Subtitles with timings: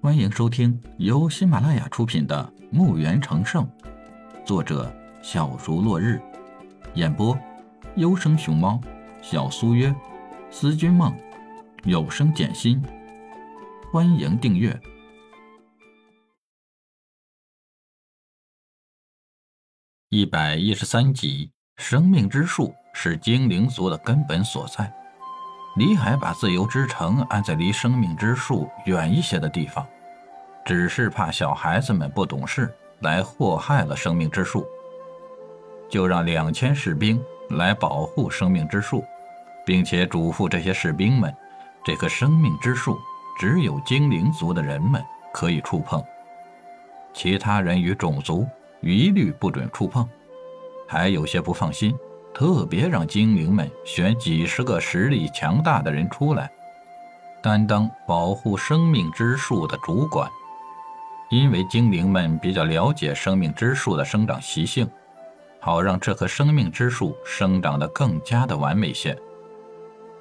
[0.00, 3.66] 欢迎收听由喜马拉雅出品的《墓园成圣》，
[4.46, 4.94] 作者
[5.24, 6.22] 小竹落日，
[6.94, 7.36] 演播
[7.96, 8.80] 优生熊猫、
[9.20, 9.92] 小苏约、
[10.52, 11.12] 思君梦、
[11.82, 12.80] 有声简心。
[13.92, 14.80] 欢迎订阅
[20.10, 21.50] 一百一十三集。
[21.76, 24.92] 生命之树是精灵族的根本所在。
[25.78, 29.86] 李海把自由之城安在离生命之树远一些的地方，
[30.64, 34.66] 只是怕小孩子们不懂事来祸害了生命之树，
[35.88, 39.04] 就让两千士兵来保护生命之树，
[39.64, 41.32] 并且嘱咐这些士兵们，
[41.84, 42.98] 这棵生命之树
[43.38, 45.00] 只有精灵族的人们
[45.32, 46.02] 可以触碰，
[47.14, 48.44] 其他人与种族
[48.80, 50.04] 一律不准触碰。
[50.88, 51.96] 还有些不放心，
[52.38, 56.48] 特别让精灵们选几十个实力强大的人出来，
[57.42, 60.30] 担当保护生命之树的主管。
[61.30, 64.88] 因为精灵们比较了解生命之树的生长习性，
[65.58, 69.18] 好让这棵生命之树生长得更加的完美些。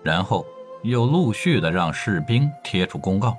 [0.02, 0.43] 然后
[0.81, 3.37] 又陆续的让士兵贴出公告，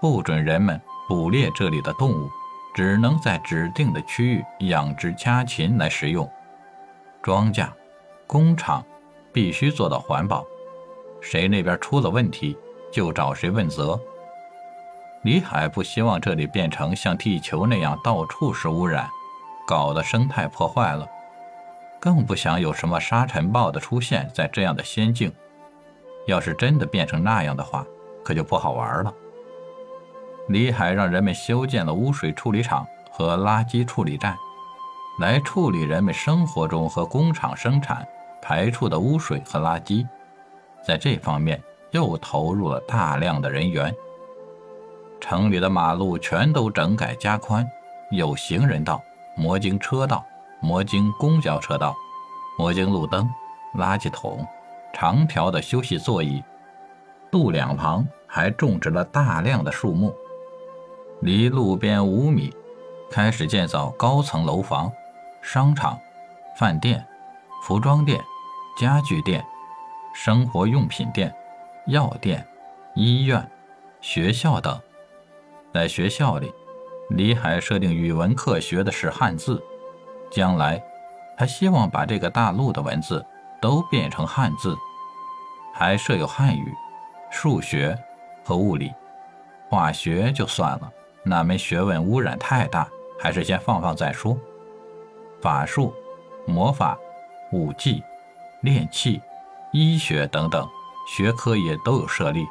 [0.00, 2.30] 不准人们捕猎这里的动物，
[2.72, 6.30] 只能在指定的区域养殖家禽来食用。
[7.20, 7.68] 庄稼、
[8.26, 8.84] 工厂
[9.32, 10.44] 必须做到环保，
[11.20, 12.56] 谁那边出了问题
[12.92, 13.98] 就找谁问责。
[15.22, 19.08] 李海不希望这里变成像地球那样到处是污染，
[19.66, 21.06] 搞得生态破坏了，
[22.00, 25.32] 更不想有什么沙尘暴的出现在这样的仙境。
[26.26, 27.84] 要是真的变成那样的话，
[28.24, 29.12] 可就不好玩了。
[30.48, 34.36] 李海让人们修建了污水处理厂和垃圾处理站。
[35.18, 38.06] 来处理人们生活中和工厂生产
[38.42, 40.06] 排出的污水和垃圾，
[40.86, 43.94] 在这方面又投入了大量的人员。
[45.18, 47.66] 城里的马路全都整改加宽，
[48.10, 49.02] 有行人道、
[49.34, 50.22] 魔晶车道、
[50.60, 51.96] 魔晶公交车道、
[52.58, 53.26] 魔晶路灯、
[53.76, 54.46] 垃圾桶、
[54.92, 56.44] 长条的休息座椅，
[57.30, 60.14] 路两旁还种植了大量的树木。
[61.20, 62.54] 离路边五米，
[63.10, 64.92] 开始建造高层楼房。
[65.46, 65.96] 商场、
[66.56, 67.06] 饭店、
[67.62, 68.20] 服装店、
[68.76, 69.46] 家具店、
[70.12, 71.32] 生活用品店、
[71.86, 72.44] 药店、
[72.96, 73.48] 医院、
[74.00, 74.76] 学校等。
[75.72, 76.52] 在学校里，
[77.10, 79.62] 李海设定语文课学的是汉字，
[80.32, 80.82] 将来
[81.38, 83.24] 他希望把这个大陆的文字
[83.60, 84.76] 都变成汉字。
[85.72, 86.74] 还设有汉语、
[87.30, 87.96] 数学
[88.44, 88.92] 和物理，
[89.70, 90.90] 化学就算了，
[91.22, 94.36] 那门学问污染太大，还是先放放再说。
[95.40, 95.94] 法术、
[96.46, 96.98] 魔法、
[97.52, 98.02] 武技、
[98.62, 99.20] 炼器、
[99.72, 100.68] 医学等等
[101.06, 102.46] 学科也都有设立。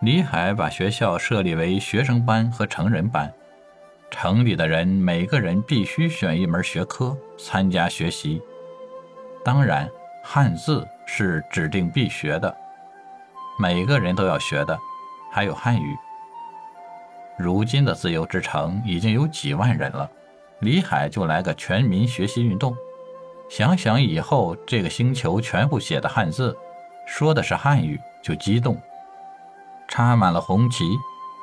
[0.00, 3.32] 李海把学校设立为学生班和成人班，
[4.10, 8.40] 城里的人每个人必须选一门学科参加学习。
[9.44, 9.88] 当然，
[10.24, 12.56] 汉字是指定必学的，
[13.58, 14.78] 每个人都要学的，
[15.30, 15.96] 还有汉语。
[17.38, 20.10] 如今的自由之城已经有几万人了。
[20.60, 22.76] 李海就来个全民学习运动，
[23.48, 26.56] 想想以后这个星球全部写的汉字，
[27.06, 28.78] 说的是汉语，就激动，
[29.88, 30.84] 插满了红旗，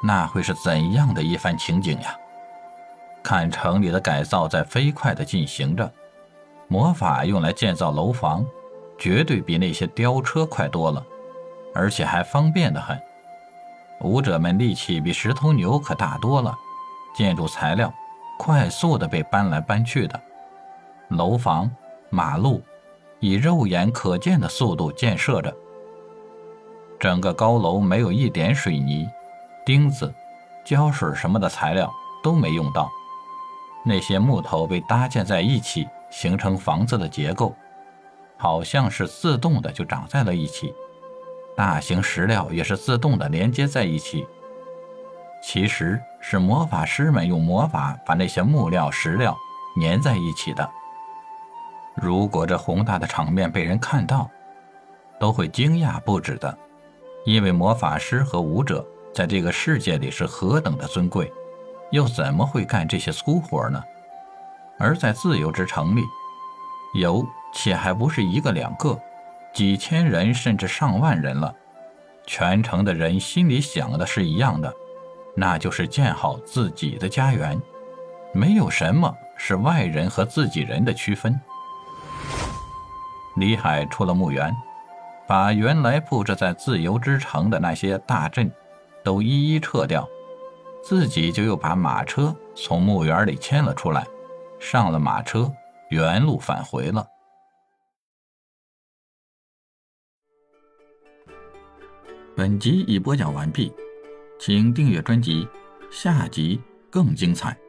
[0.03, 2.15] 那会是怎样的一番情景呀？
[3.23, 5.91] 看城里的改造在飞快地进行着，
[6.67, 8.45] 魔法用来建造楼房，
[8.99, 11.03] 绝对比那些雕车快多了，
[11.73, 12.97] 而且还方便得很。
[14.01, 16.55] 舞者们力气比石头牛可大多了，
[17.15, 17.91] 建筑材料。
[18.37, 20.19] 快速的被搬来搬去的
[21.09, 21.69] 楼房、
[22.09, 22.61] 马路，
[23.19, 25.53] 以肉眼可见的速度建设着。
[26.99, 29.09] 整个高楼没有一点水泥、
[29.65, 30.13] 钉子、
[30.65, 31.91] 胶水什么的材料
[32.23, 32.89] 都没用到，
[33.85, 37.55] 那些木头被搭建在一起，形成房子的结构，
[38.37, 40.73] 好像是自动的就长在了一起。
[41.55, 44.27] 大型石料也是自动的连接在一起。
[45.41, 49.33] 其实是魔法师们用魔法把那些木料、石料
[49.81, 50.69] 粘在一起的。
[51.95, 54.29] 如果这宏大的场面被人看到，
[55.21, 56.57] 都会惊讶不止的，
[57.25, 61.31] 因为魔法师和武者在这个世界里是何等的尊贵，
[61.91, 63.81] 又怎么会干这些粗活呢？
[64.77, 66.01] 而在自由之城里，
[66.99, 68.99] 有且还不是一个两个，
[69.53, 71.55] 几千人甚至上万人了，
[72.25, 74.73] 全城的人心里想的是一样的。
[75.39, 77.61] 那就是建好自己的家园，
[78.33, 81.39] 没有什么是外人和自己人的区分。
[83.35, 84.51] 李海出了墓园，
[85.27, 88.51] 把原来布置在自由之城的那些大阵
[89.03, 90.09] 都一一撤掉，
[90.83, 94.07] 自己就又把马车从墓园里牵了出来，
[94.59, 95.53] 上了马车，
[95.91, 97.07] 原路返回了。
[102.35, 103.71] 本集已播讲完毕。
[104.39, 105.47] 请订阅专辑
[105.89, 107.66] 下集更精彩。